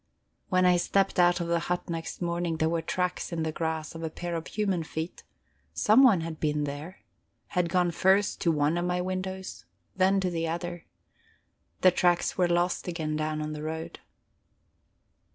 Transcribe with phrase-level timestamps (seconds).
[0.49, 3.93] When I stepped out of the hut next morning there were tracks in the grass
[3.93, 5.21] of a pair of human feet;
[5.75, 7.01] someone had been there
[7.49, 9.63] had gone first to one of my windows,
[9.95, 10.85] then to the other.
[11.81, 13.99] The tracks were lost again down on the road.